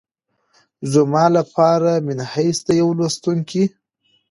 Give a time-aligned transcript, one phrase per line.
[0.93, 3.63] زما لپاره منحیث د یوه لوستونکي